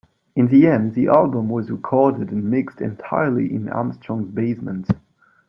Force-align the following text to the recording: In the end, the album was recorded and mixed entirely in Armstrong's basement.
In 0.35 0.47
the 0.47 0.65
end, 0.65 0.95
the 0.95 1.09
album 1.09 1.47
was 1.47 1.69
recorded 1.69 2.31
and 2.31 2.43
mixed 2.45 2.81
entirely 2.81 3.53
in 3.53 3.69
Armstrong's 3.69 4.31
basement. 4.31 4.89